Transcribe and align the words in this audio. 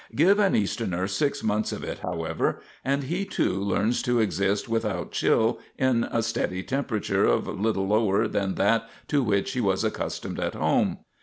Give 0.15 0.39
an 0.39 0.55
Easterner 0.55 1.05
six 1.07 1.43
months 1.43 1.71
of 1.71 1.83
it, 1.83 1.99
however, 1.99 2.59
and 2.83 3.03
he, 3.03 3.23
too, 3.23 3.61
learns 3.63 4.01
to 4.01 4.19
exist 4.19 4.67
without 4.67 5.11
chill 5.11 5.59
in 5.77 6.05
a 6.05 6.23
steady 6.23 6.63
temperature 6.63 7.27
a 7.27 7.35
little 7.35 7.85
lower 7.87 8.27
than 8.27 8.55
that 8.55 8.89
to 9.09 9.21
which 9.21 9.51
he 9.51 9.61
was 9.61 9.83
accustomed 9.83 10.39
at 10.39 10.55
home. 10.55 11.05